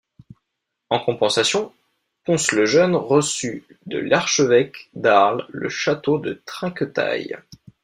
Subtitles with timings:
[0.89, 1.71] En compensation,
[2.25, 7.37] Pons le Jeune reçut de l'archevêque d'Arles le château de Trinquetaille.